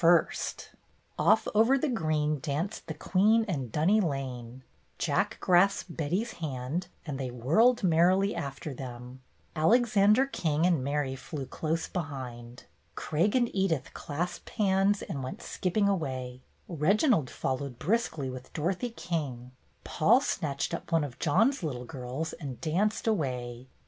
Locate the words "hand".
6.41-6.87